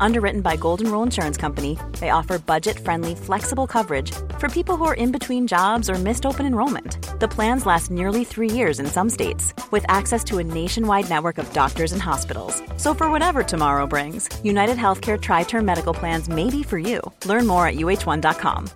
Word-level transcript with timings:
Underwritten 0.00 0.40
by 0.40 0.56
Golden 0.56 0.90
Rule 0.90 1.02
Insurance 1.02 1.36
Company, 1.36 1.78
they 2.00 2.10
offer 2.10 2.38
budget 2.38 2.78
friendly, 2.78 3.14
flexible 3.14 3.66
coverage 3.66 4.12
for 4.38 4.48
people 4.48 4.76
who 4.76 4.84
are 4.84 4.94
in 4.94 5.12
between 5.12 5.46
jobs 5.46 5.88
or 5.90 5.94
missed 5.94 6.26
open 6.26 6.46
enrollment. 6.46 6.98
The 7.20 7.28
plans 7.28 7.66
last 7.66 7.90
nearly 7.90 8.24
three 8.24 8.50
years 8.50 8.80
in 8.80 8.86
some 8.86 9.10
states, 9.10 9.54
with 9.70 9.84
access 9.88 10.22
to 10.24 10.38
a 10.38 10.44
nationwide 10.44 11.08
network 11.08 11.38
of 11.38 11.52
doctors 11.52 11.92
and 11.92 12.02
hospitals. 12.02 12.62
So, 12.76 12.94
for 12.94 13.10
whatever 13.10 13.42
tomorrow 13.42 13.86
brings, 13.86 14.28
United 14.44 14.76
Healthcare 14.76 15.20
Tri 15.20 15.44
Term 15.44 15.64
Medical 15.64 15.94
Plans 15.94 16.28
may 16.28 16.50
be 16.50 16.62
for 16.62 16.78
you. 16.78 17.00
Learn 17.24 17.46
more 17.46 17.66
at 17.66 17.76
uh1.com. 17.76 18.68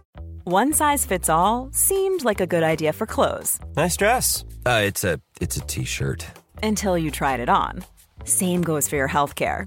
One 0.45 0.73
size 0.73 1.05
fits 1.05 1.29
all 1.29 1.69
seemed 1.73 2.25
like 2.25 2.41
a 2.41 2.47
good 2.47 2.63
idea 2.63 2.93
for 2.93 3.07
clothes. 3.07 3.59
Nice 3.77 3.97
dress. 3.97 4.45
Uh, 4.65 4.83
it's 4.85 5.05
a 5.05 5.21
it's 5.41 5.57
a 5.57 5.61
t-shirt. 5.61 6.27
Until 6.63 6.97
you 6.99 7.11
tried 7.11 7.41
it 7.41 7.49
on. 7.49 7.85
Same 8.25 8.63
goes 8.63 8.89
for 8.89 8.97
your 8.97 9.09
healthcare. 9.09 9.67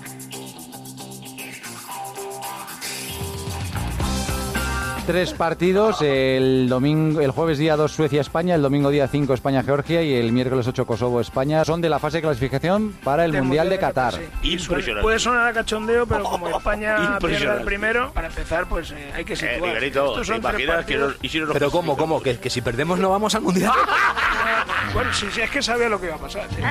Tres 5.05 5.33
partidos, 5.33 6.01
el 6.01 6.69
domingo, 6.69 7.19
el 7.21 7.31
jueves 7.31 7.57
día 7.57 7.75
2 7.75 7.91
Suecia-España, 7.91 8.55
el 8.55 8.61
domingo 8.61 8.89
día 8.91 9.07
5 9.07 9.33
España-Georgia 9.33 10.01
y 10.03 10.13
el 10.13 10.31
miércoles 10.31 10.65
8 10.67 10.85
Kosovo-España. 10.85 11.65
Son 11.65 11.81
de 11.81 11.89
la 11.89 11.99
fase 11.99 12.17
de 12.17 12.21
clasificación 12.21 12.93
para 13.03 13.25
el 13.25 13.33
Mundial 13.33 13.69
de 13.69 13.79
Qatar. 13.79 14.13
Impresionante. 14.43 15.01
Puede 15.01 15.19
sonar 15.19 15.47
a 15.49 15.53
cachondeo, 15.53 16.05
pero 16.05 16.23
como 16.23 16.47
España 16.49 17.17
pierde 17.19 17.57
el 17.57 17.63
primero, 17.65 18.13
para 18.13 18.27
empezar, 18.27 18.67
pues 18.69 18.91
eh, 18.91 19.11
hay 19.15 19.25
que 19.25 19.35
situar. 19.35 19.83
Eh, 19.83 19.87
Estos 19.87 20.19
¿te 20.19 20.25
son 20.25 20.41
tres 20.41 20.85
que 20.85 20.97
nos- 20.97 21.15
y 21.21 21.27
si 21.29 21.39
no 21.39 21.51
Pero 21.51 21.71
¿cómo, 21.71 21.97
cómo? 21.97 22.21
¿Que, 22.21 22.37
que 22.39 22.49
si 22.49 22.61
perdemos 22.61 22.97
no 22.99 23.09
vamos 23.09 23.33
al 23.35 23.41
Mundial? 23.41 23.73
Bueno, 24.93 25.11
sí, 25.13 25.25
sí, 25.31 25.41
es 25.41 25.49
que 25.49 25.61
sabía 25.61 25.89
lo 25.89 25.99
que 25.99 26.07
iba 26.07 26.15
a 26.15 26.19
pasar. 26.19 26.47
sí. 26.49 26.61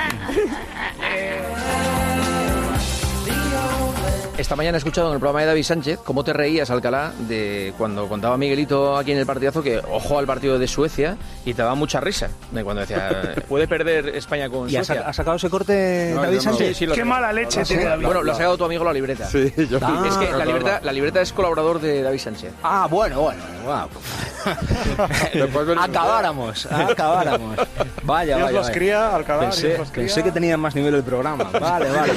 Eh, 1.03 1.41
Esta 4.41 4.55
mañana 4.55 4.75
he 4.77 4.79
escuchado 4.79 5.09
en 5.09 5.13
el 5.13 5.19
programa 5.19 5.41
de 5.41 5.45
David 5.45 5.61
Sánchez 5.63 5.99
cómo 6.03 6.23
te 6.23 6.33
reías, 6.33 6.71
Alcalá, 6.71 7.11
de 7.27 7.75
cuando 7.77 8.07
contaba 8.09 8.37
Miguelito 8.37 8.97
aquí 8.97 9.11
en 9.11 9.19
el 9.19 9.25
partidazo 9.27 9.61
que 9.61 9.77
ojo 9.77 10.17
al 10.17 10.25
partido 10.25 10.57
de 10.57 10.67
Suecia 10.67 11.15
y 11.45 11.53
te 11.53 11.61
daba 11.61 11.75
mucha 11.75 11.99
risa 11.99 12.27
de 12.49 12.63
cuando 12.63 12.81
decía 12.81 13.35
puede 13.47 13.67
perder 13.67 14.09
España 14.15 14.49
con 14.49 14.67
¿Y 14.67 14.75
ha, 14.77 14.83
Suecia. 14.83 15.03
sa- 15.03 15.09
ha 15.09 15.13
sacado 15.13 15.35
ese 15.37 15.47
corte 15.49 16.11
No, 16.15 16.23
David 16.23 16.37
no. 16.37 16.41
Sánchez? 16.41 16.67
Sí, 16.69 16.73
sí, 16.73 16.85
lo 16.87 16.95
qué 16.95 17.01
tengo. 17.01 17.13
mala 17.13 17.31
leche 17.31 17.63
tiene 17.63 17.83
David. 17.85 18.03
Bueno, 18.05 18.23
lo 18.23 18.31
ha 18.31 18.35
sacado 18.35 18.57
tu 18.57 18.65
amigo 18.65 18.83
la 18.83 18.93
libreta. 18.93 19.27
Sí, 19.27 19.53
yo 19.69 19.77
Ah, 19.79 20.05
es 20.07 20.17
que 20.17 20.31
la 20.31 20.39
no, 20.39 20.45
libreta, 20.45 20.79
la 20.83 20.91
libreta 20.91 21.21
es 21.21 21.31
colaborador 21.33 21.79
de 21.79 22.01
David 22.01 22.19
Sánchez. 22.19 22.51
Ah, 22.63 22.87
bueno, 22.89 23.21
bueno. 23.21 23.43
wow. 23.63 23.87
Acabáramos, 25.81 26.65
acabáramos. 26.65 27.57
Vaya, 28.03 28.37
Dios 28.37 28.45
vaya. 28.47 28.57
los 28.57 28.67
vaya. 28.67 28.73
cría, 28.79 29.15
Alcalá, 29.15 29.41
Pensé, 29.41 29.67
Dios 29.67 29.79
los 29.79 29.91
cría. 29.91 30.05
pensé 30.07 30.23
que 30.23 30.31
tenía 30.31 30.57
más 30.57 30.73
nivel 30.73 30.95
el 30.95 31.03
programa. 31.03 31.43
Vale, 31.59 31.91
vale. 31.91 32.13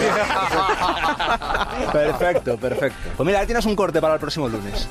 Perfecto, 2.18 2.56
perfecto. 2.56 2.98
Pues 3.16 3.26
mira, 3.26 3.40
ahí 3.40 3.46
tienes 3.46 3.64
un 3.66 3.76
corte 3.76 4.00
para 4.00 4.14
el 4.14 4.20
próximo 4.20 4.48
lunes. 4.48 4.88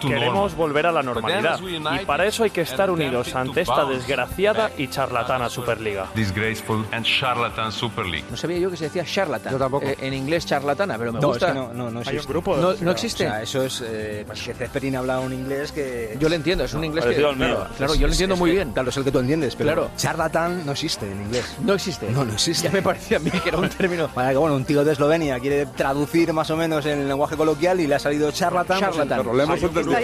Queremos 0.00 0.54
volver 0.54 0.86
a 0.86 0.92
la 0.92 1.02
normalidad 1.02 1.58
y 2.00 2.04
para 2.04 2.26
eso 2.26 2.44
hay 2.44 2.50
que 2.50 2.62
estar 2.62 2.90
unidos 2.90 3.34
ante 3.34 3.60
esta 3.62 3.84
desgraciada 3.84 4.70
y 4.76 4.88
charlatana 4.88 5.48
Superliga. 5.48 6.06
Disgraceful 6.14 6.86
and 6.92 7.04
charlatan 7.04 7.72
Super 7.72 8.06
League. 8.06 8.24
No 8.30 8.36
sabía 8.36 8.58
yo 8.58 8.70
que 8.70 8.76
se 8.76 8.84
decía 8.84 9.04
charlatan. 9.04 9.52
Yo 9.52 9.58
tampoco. 9.58 9.86
Eh, 9.86 9.96
en 10.00 10.14
inglés 10.14 10.46
charlatana, 10.46 10.96
pero 10.98 11.12
me 11.12 11.20
No, 11.20 11.28
gusta. 11.28 11.46
es 11.48 11.52
que 11.52 11.58
no, 11.58 11.72
no, 11.72 11.90
no 11.90 11.98
Hay 12.00 12.02
existe. 12.04 12.26
un 12.26 12.32
grupo 12.32 12.56
de 12.56 12.62
No- 12.84 12.88
O 12.90 12.92
existe. 12.92 13.24
sea, 13.24 13.42
eso 13.42 13.62
es. 13.62 13.82
Eh, 13.84 14.24
pues 14.26 14.42
que 14.42 14.54
Zeppelin 14.54 14.96
habla 14.96 15.20
un 15.20 15.32
inglés 15.32 15.72
que. 15.72 16.16
Yo 16.18 16.28
lo 16.28 16.34
entiendo, 16.34 16.64
es 16.64 16.74
un 16.74 16.84
inglés 16.84 17.04
que. 17.04 17.08
parecido 17.10 17.30
al 17.30 17.36
mío. 17.36 17.46
Claro, 17.56 17.70
claro, 17.76 17.94
yo 17.94 18.06
lo 18.06 18.12
entiendo 18.12 18.34
es 18.34 18.40
muy 18.40 18.50
bien. 18.50 18.72
Claro, 18.72 18.88
es 18.90 18.96
el 18.96 19.04
que 19.04 19.10
tú 19.12 19.18
entiendes, 19.18 19.56
pero 19.56 19.72
Claro. 19.74 19.90
charlatán 19.96 20.64
no 20.66 20.72
existe 20.72 21.10
en 21.10 21.20
inglés. 21.22 21.56
No 21.62 21.74
existe. 21.74 22.10
No, 22.10 22.24
no 22.24 22.32
existe. 22.32 22.64
Ya 22.64 22.70
me 22.72 22.82
parecía 22.82 23.16
a 23.18 23.20
mí 23.20 23.30
que 23.30 23.48
era 23.48 23.58
un 23.58 23.68
término. 23.70 24.08
Para 24.08 24.30
que, 24.30 24.36
bueno, 24.36 24.56
un 24.56 24.64
tío 24.64 24.84
de 24.84 24.92
Eslovenia 24.92 25.38
quiere 25.40 25.66
traducir 25.66 26.32
más 26.32 26.50
o 26.50 26.56
menos 26.56 26.84
en 26.86 27.00
el 27.00 27.08
lenguaje 27.08 27.36
coloquial 27.36 27.80
y 27.80 27.86
le 27.86 27.94
ha 27.94 27.98
salido 27.98 28.30
charlatán. 28.30 28.80
pues, 28.80 29.03
Hemos 29.12 29.62
entendido. 29.62 29.98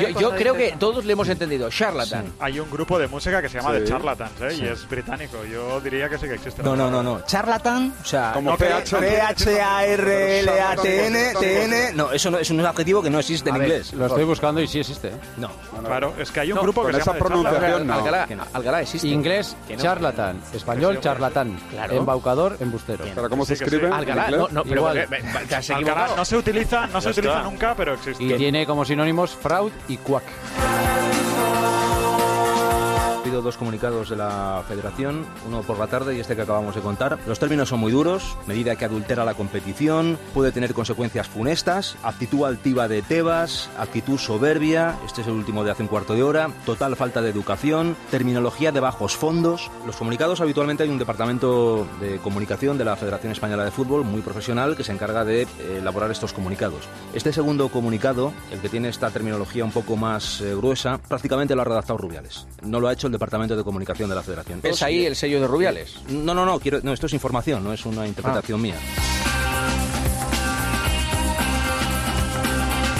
Yo, 0.00 0.20
yo 0.20 0.30
creo 0.36 0.54
que 0.54 0.74
todos 0.78 1.04
le 1.04 1.12
hemos 1.12 1.28
entendido. 1.28 1.68
Charlatan. 1.70 2.32
Hay 2.40 2.58
un 2.60 2.70
grupo 2.70 2.98
de 2.98 3.08
música 3.08 3.40
que 3.42 3.48
se 3.48 3.58
llama 3.58 3.74
Sí. 3.74 3.80
The 3.80 3.84
Charlatans 3.90 4.40
¿eh? 4.40 4.58
y 4.60 4.64
es 4.66 4.88
británico. 4.88 5.44
Yo 5.44 5.80
diría 5.80 6.08
que 6.08 6.18
sí 6.18 6.26
que 6.26 6.34
existe. 6.34 6.62
No, 6.62 6.74
no, 6.76 6.90
no, 6.90 7.02
no. 7.02 7.20
Charlatán, 7.26 7.92
o 8.00 8.04
sea, 8.04 8.32
Como. 8.32 8.56
P-H-A-R-L-A-T-N, 9.98 11.34
T-N. 11.38 11.92
No, 11.94 12.10
eso 12.12 12.30
no, 12.30 12.38
es 12.38 12.50
un 12.50 12.60
adjetivo 12.64 13.02
que 13.02 13.10
no 13.10 13.18
existe 13.18 13.50
en 13.50 13.56
inglés. 13.56 13.92
Lo 13.92 14.06
estoy 14.06 14.24
buscando 14.24 14.60
y 14.60 14.66
sí 14.66 14.80
existe. 14.80 15.08
¿eh? 15.08 15.14
No. 15.36 15.50
Claro, 15.84 16.14
es 16.18 16.30
que 16.30 16.40
hay 16.40 16.52
un 16.52 16.60
grupo 16.60 16.82
que 16.82 16.92
con 16.92 16.94
se 16.94 17.00
esa 17.00 17.12
llama 17.12 17.26
pronunciación. 17.26 17.90
Alcalá, 18.52 18.82
existe. 18.82 19.08
Inglés, 19.08 19.56
charlatán. 19.76 20.40
Español, 20.52 21.00
charlatán. 21.00 21.58
Claro. 21.70 21.94
Embaucador, 21.94 22.56
embustero. 22.60 23.04
¿Pero 23.14 23.28
cómo 23.28 23.44
se 23.44 23.54
escribe 23.54 23.88
Alcalá, 23.88 24.30
no, 24.50 24.64
pero 24.64 24.86
Alcalá 24.88 26.24
se 26.24 26.36
utiliza, 26.36 26.86
no 26.88 27.00
se 27.00 27.10
utiliza 27.10 27.42
nunca, 27.42 27.74
pero 27.76 27.94
existe. 27.94 28.24
Y 28.34 28.38
tiene 28.38 28.66
como 28.66 28.84
sinónimos 28.84 29.34
fraud 29.34 29.72
y 29.88 29.96
cuac. 29.96 30.24
Dos 33.28 33.58
comunicados 33.58 34.08
de 34.08 34.16
la 34.16 34.64
federación, 34.66 35.24
uno 35.46 35.60
por 35.60 35.78
la 35.78 35.86
tarde 35.86 36.16
y 36.16 36.18
este 36.18 36.34
que 36.34 36.42
acabamos 36.42 36.74
de 36.74 36.80
contar. 36.80 37.18
Los 37.26 37.38
términos 37.38 37.68
son 37.68 37.78
muy 37.78 37.92
duros, 37.92 38.36
medida 38.46 38.74
que 38.74 38.86
adultera 38.86 39.24
la 39.24 39.34
competición, 39.34 40.18
puede 40.32 40.50
tener 40.50 40.72
consecuencias 40.72 41.28
funestas, 41.28 41.96
actitud 42.02 42.44
altiva 42.44 42.88
de 42.88 43.02
Tebas, 43.02 43.68
actitud 43.78 44.18
soberbia, 44.18 44.96
este 45.06 45.20
es 45.20 45.26
el 45.26 45.34
último 45.34 45.62
de 45.62 45.70
hace 45.70 45.82
un 45.82 45.88
cuarto 45.88 46.14
de 46.14 46.22
hora, 46.22 46.50
total 46.64 46.96
falta 46.96 47.20
de 47.20 47.28
educación, 47.28 47.96
terminología 48.10 48.72
de 48.72 48.80
bajos 48.80 49.14
fondos. 49.14 49.70
Los 49.86 49.96
comunicados 49.96 50.40
habitualmente 50.40 50.82
hay 50.82 50.88
un 50.88 50.98
departamento 50.98 51.86
de 52.00 52.18
comunicación 52.18 52.78
de 52.78 52.86
la 52.86 52.96
Federación 52.96 53.32
Española 53.32 53.64
de 53.64 53.70
Fútbol 53.70 54.04
muy 54.04 54.22
profesional 54.22 54.74
que 54.74 54.84
se 54.84 54.92
encarga 54.92 55.24
de 55.24 55.42
eh, 55.42 55.46
elaborar 55.78 56.10
estos 56.10 56.32
comunicados. 56.32 56.88
Este 57.12 57.32
segundo 57.32 57.68
comunicado, 57.68 58.32
el 58.50 58.60
que 58.60 58.70
tiene 58.70 58.88
esta 58.88 59.10
terminología 59.10 59.64
un 59.64 59.72
poco 59.72 59.96
más 59.96 60.40
eh, 60.40 60.54
gruesa, 60.54 60.98
prácticamente 60.98 61.54
lo 61.54 61.60
ha 61.60 61.66
redactado 61.66 61.98
Rubiales. 61.98 62.46
No 62.62 62.80
lo 62.80 62.88
ha 62.88 62.94
hecho 62.94 63.06
el 63.06 63.12
Departamento 63.18 63.56
de 63.56 63.64
Comunicación 63.64 64.08
de 64.08 64.14
la 64.14 64.22
Federación. 64.22 64.60
¿Ves 64.62 64.80
ahí 64.82 65.04
el 65.04 65.16
sello 65.16 65.40
de 65.40 65.48
Rubiales? 65.48 65.96
No, 66.08 66.34
no, 66.34 66.46
no, 66.46 66.60
quiero, 66.60 66.78
no, 66.82 66.92
esto 66.92 67.06
es 67.06 67.12
información, 67.12 67.64
no 67.64 67.72
es 67.72 67.84
una 67.84 68.06
interpretación 68.06 68.62
mía. 68.62 68.76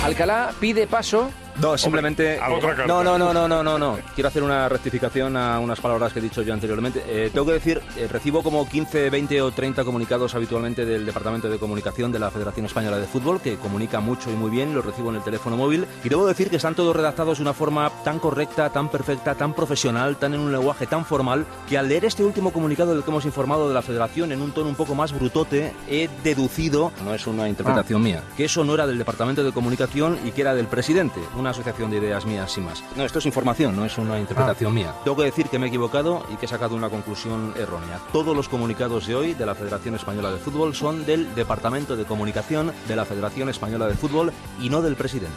Alcalá 0.04 0.52
pide 0.58 0.86
paso. 0.86 1.30
No, 1.60 1.76
simplemente. 1.76 2.38
a 2.38 2.52
otra 2.52 2.70
carta. 2.70 2.86
No, 2.86 3.02
no, 3.02 3.18
no, 3.18 3.32
no, 3.32 3.48
no, 3.48 3.62
no, 3.62 3.78
no. 3.78 3.98
Quiero 4.14 4.28
hacer 4.28 4.42
una 4.42 4.68
rectificación 4.68 5.36
a 5.36 5.58
unas 5.58 5.80
palabras 5.80 6.12
que 6.12 6.20
he 6.20 6.22
dicho 6.22 6.42
yo 6.42 6.54
anteriormente. 6.54 7.02
Eh, 7.06 7.30
tengo 7.32 7.46
que 7.46 7.52
decir, 7.52 7.80
eh, 7.96 8.06
recibo 8.08 8.42
como 8.42 8.68
15, 8.68 9.10
20 9.10 9.42
o 9.42 9.50
30 9.50 9.84
comunicados 9.84 10.34
habitualmente 10.34 10.84
del 10.84 11.04
Departamento 11.04 11.48
de 11.48 11.58
Comunicación 11.58 12.12
de 12.12 12.18
la 12.18 12.30
Federación 12.30 12.66
Española 12.66 12.98
de 12.98 13.06
Fútbol, 13.06 13.40
que 13.40 13.56
comunica 13.56 14.00
mucho 14.00 14.30
y 14.30 14.34
muy 14.34 14.50
bien, 14.50 14.74
los 14.74 14.84
recibo 14.84 15.10
en 15.10 15.16
el 15.16 15.22
teléfono 15.22 15.56
móvil. 15.56 15.86
Y 16.04 16.08
debo 16.08 16.26
decir 16.26 16.50
que 16.50 16.56
están 16.56 16.74
todos 16.74 16.94
redactados 16.94 17.38
de 17.38 17.42
una 17.42 17.54
forma 17.54 17.90
tan 18.04 18.18
correcta, 18.18 18.70
tan 18.70 18.88
perfecta, 18.88 19.34
tan 19.34 19.54
profesional, 19.54 20.16
tan 20.16 20.34
en 20.34 20.40
un 20.40 20.52
lenguaje 20.52 20.86
tan 20.86 21.04
formal, 21.04 21.46
que 21.68 21.78
al 21.78 21.88
leer 21.88 22.04
este 22.04 22.24
último 22.24 22.52
comunicado 22.52 22.94
del 22.94 23.02
que 23.02 23.10
hemos 23.10 23.24
informado 23.24 23.68
de 23.68 23.74
la 23.74 23.82
Federación 23.82 24.32
en 24.32 24.42
un 24.42 24.52
tono 24.52 24.68
un 24.68 24.74
poco 24.76 24.94
más 24.94 25.12
brutote, 25.12 25.72
he 25.88 26.08
deducido, 26.22 26.92
no 27.04 27.14
es 27.14 27.26
una 27.26 27.48
interpretación 27.48 28.02
mía, 28.02 28.22
que 28.36 28.44
eso 28.44 28.64
no 28.64 28.74
era 28.74 28.86
del 28.86 28.98
Departamento 28.98 29.42
de 29.42 29.52
Comunicación 29.52 30.18
y 30.24 30.30
que 30.30 30.42
era 30.42 30.54
del 30.54 30.66
presidente, 30.66 31.20
una 31.36 31.47
asociación 31.50 31.90
de 31.90 31.98
ideas 31.98 32.26
mías 32.26 32.56
y 32.56 32.60
más. 32.60 32.82
No, 32.96 33.04
esto 33.04 33.18
es 33.18 33.26
información, 33.26 33.76
no 33.76 33.84
es 33.84 33.96
una 33.98 34.18
interpretación 34.18 34.74
mía. 34.74 34.94
Tengo 35.04 35.16
que 35.16 35.24
decir 35.24 35.48
que 35.48 35.58
me 35.58 35.66
he 35.66 35.68
equivocado 35.68 36.24
y 36.32 36.36
que 36.36 36.46
he 36.46 36.48
sacado 36.48 36.74
una 36.74 36.90
conclusión 36.90 37.54
errónea. 37.56 38.00
Todos 38.12 38.36
los 38.36 38.48
comunicados 38.48 39.06
de 39.06 39.14
hoy 39.14 39.34
de 39.34 39.46
la 39.46 39.54
Federación 39.54 39.94
Española 39.94 40.30
de 40.30 40.38
Fútbol 40.38 40.74
son 40.74 41.04
del 41.04 41.34
Departamento 41.34 41.96
de 41.96 42.04
Comunicación 42.04 42.72
de 42.86 42.96
la 42.96 43.04
Federación 43.04 43.48
Española 43.48 43.86
de 43.86 43.94
Fútbol 43.94 44.32
y 44.60 44.70
no 44.70 44.82
del 44.82 44.96
presidente. 44.96 45.36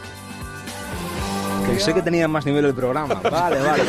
Pensé 1.66 1.94
que 1.94 2.02
tenía 2.02 2.28
más 2.28 2.44
nivel 2.44 2.64
el 2.64 2.74
programa. 2.74 3.14
Vale, 3.30 3.60
vale. 3.60 3.82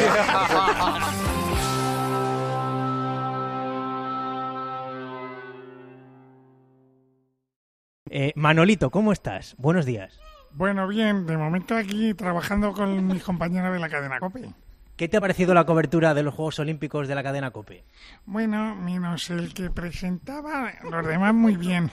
Eh, 8.10 8.32
Manolito, 8.36 8.92
¿cómo 8.92 9.12
estás? 9.12 9.56
Buenos 9.58 9.86
días. 9.86 10.23
Bueno, 10.56 10.88
bien, 10.88 11.26
de 11.26 11.38
momento 11.38 11.76
aquí 11.76 12.14
trabajando 12.14 12.74
con 12.74 13.08
mis 13.08 13.24
compañeros 13.24 13.74
de 13.74 13.80
la 13.80 13.90
cadena 13.90 14.20
COPE. 14.20 14.54
¿Qué 14.96 15.08
te 15.08 15.18
ha 15.18 15.22
parecido 15.22 15.56
la 15.56 15.66
cobertura 15.66 16.14
de 16.14 16.22
los 16.22 16.36
Juegos 16.36 16.60
Olímpicos 16.60 17.08
de 17.08 17.16
la 17.16 17.24
cadena 17.24 17.50
COPE? 17.52 17.84
Bueno, 18.26 18.76
menos 18.76 19.30
el 19.32 19.54
que 19.54 19.72
presentaba, 19.72 20.72
los 20.90 21.08
demás 21.08 21.34
muy 21.34 21.56
bien. 21.56 21.90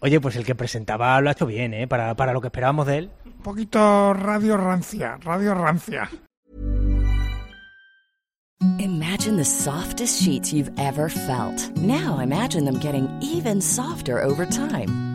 Oye, 0.00 0.20
pues 0.20 0.36
el 0.36 0.44
que 0.44 0.54
presentaba 0.54 1.20
lo 1.20 1.28
ha 1.28 1.32
hecho 1.32 1.46
bien, 1.46 1.74
¿eh? 1.74 1.88
Para, 1.88 2.14
para 2.14 2.32
lo 2.32 2.40
que 2.40 2.48
esperábamos 2.48 2.86
de 2.86 2.98
él. 2.98 3.10
Un 3.24 3.42
poquito 3.42 4.14
radio 4.14 4.56
rancia, 4.56 5.18
radio 5.22 5.54
rancia. 5.54 6.08
Imagine 8.78 9.36
the 9.36 9.44
softest 9.44 10.22
sheets 10.22 10.52
you've 10.52 10.70
ever 10.78 11.08
felt. 11.08 11.76
Now 11.76 12.20
imagine 12.20 12.64
them 12.64 12.78
getting 12.78 13.08
even 13.20 13.60
softer 13.60 14.20
over 14.22 14.46
time. 14.46 15.07